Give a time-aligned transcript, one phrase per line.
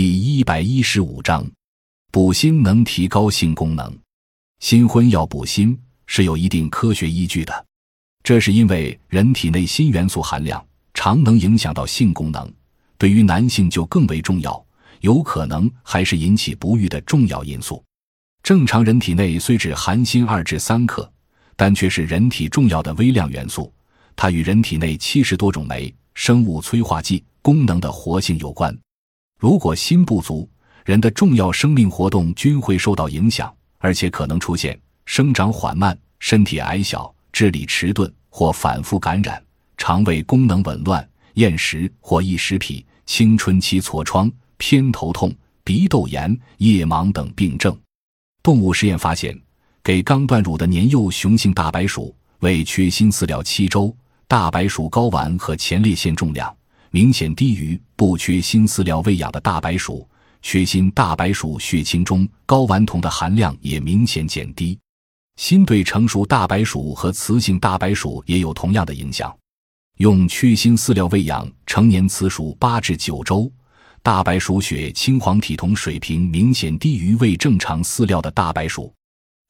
[0.00, 1.44] 第一百一十五章，
[2.12, 3.92] 补锌能提高性功能。
[4.60, 7.66] 新婚要补锌是有一定科学依据的，
[8.22, 10.64] 这是因为人体内锌元素含量
[10.94, 12.48] 常能影响到性功能，
[12.96, 14.64] 对于男性就更为重要，
[15.00, 17.82] 有可能还是引起不育的重要因素。
[18.44, 21.12] 正常人体内虽只含锌二至三克，
[21.56, 23.72] 但却是人体重要的微量元素，
[24.14, 28.72] 它与人体内七十多种酶、生物催化剂功能的活性有关。
[29.38, 30.48] 如果锌不足，
[30.84, 39.40] 人的重要生命活动均会受到影响，而且可能出现生长缓慢、身体矮小、智力迟钝或反复感染、
[39.76, 47.78] 肠胃功能紊乱、厌食或异食癖、青春期痤疮、偏头痛、鼻窦炎、夜盲等病症。
[48.42, 49.40] 动物实验发现，
[49.84, 56.52] 给刚断乳的年幼雄性大白鼠喂缺锌饲料七周，大白鼠睾丸和前列腺重量
[56.90, 60.08] 明显低于不缺锌饲料喂养的大白鼠。
[60.40, 64.78] 缺锌大白鼠血清中睾丸酮的含量也明显减低。
[65.36, 69.36] 锌对成熟大白鼠和雌性大白鼠也有同样的影响。
[69.98, 73.50] 用缺锌饲料喂养成年雌鼠八至九周。
[74.00, 78.94] 大白鼠血青黄体酮水平明显低于喂正常饲料的大白鼠，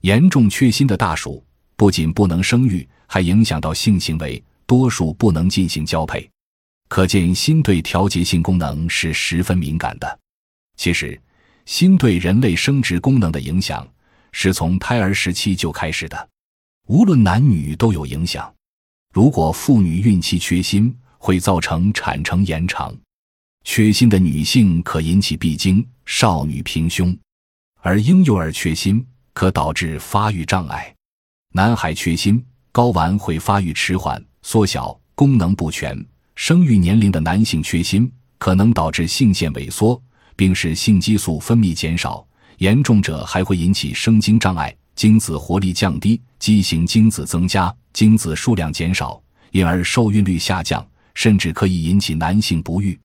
[0.00, 1.44] 严重缺锌的大鼠
[1.76, 6.28] 不仅不能生育，还影响到性行为，多数不能进行交配。
[6.88, 10.18] 可见锌对调节性功能是十分敏感的。
[10.76, 11.20] 其实，
[11.64, 13.86] 锌对人类生殖功能的影响
[14.32, 16.28] 是从胎儿时期就开始的，
[16.86, 18.52] 无论男女都有影响。
[19.12, 22.94] 如果妇女孕期缺锌，会造成产程延长。
[23.64, 27.16] 缺锌的女性可引起闭经、少女平胸，
[27.80, 30.94] 而婴幼儿缺锌可导致发育障碍。
[31.52, 36.06] 男孩缺锌，睾丸会发育迟缓、缩小，功能不全。
[36.38, 38.08] 生育年龄的男性缺锌
[38.38, 40.00] 可能导致性腺萎缩，
[40.36, 42.24] 并使性激素分泌减少，
[42.58, 52.96] 严重者还会引起生精障碍、精子活力降低、畸形精子增加、精子数量减少，因而受孕率下降，甚至可以引起男性不育。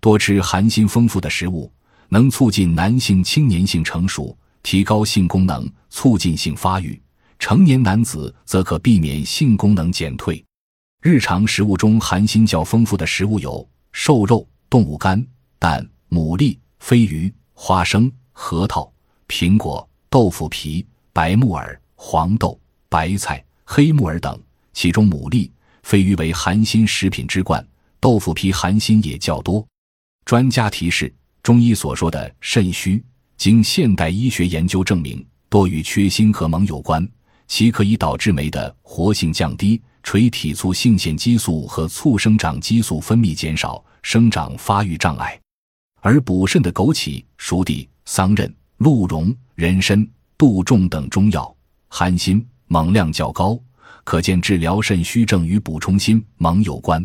[0.00, 1.70] 多吃含锌丰富的食物，
[2.08, 6.98] 能促进男性青年性成熟，提高性功能，促进性发育。
[7.38, 10.42] 成年男子则可避免性功能减退。
[11.02, 15.26] 日常食物中含锌较丰富的食物有瘦肉、动物肝、
[15.58, 18.92] 蛋、牡蛎、鲱鱼、花生、核桃、
[19.26, 24.38] 苹果、豆腐皮、白木耳、黄豆、白菜、黑木耳等。
[24.74, 25.50] 其中，牡蛎、
[25.82, 27.66] 鲱鱼为含锌食品之冠，
[27.98, 29.66] 豆腐皮含锌也较多。
[30.26, 31.10] 专家提示：
[31.42, 33.02] 中医所说的肾虚，
[33.38, 37.08] 经现代医学研究证明，多与缺锌和锰有关，
[37.50, 45.38] 其可以导致酶的活性降低，垂体促性腺激素和促生长激素分泌减少，生长发育障碍。
[46.00, 51.52] 而补肾的枸杞、熟地、桑葚、鹿茸、人参、杜仲等中药
[51.88, 53.58] 含锌锰量较高，
[54.04, 57.04] 可见治疗肾虚症与补充锌锰有关。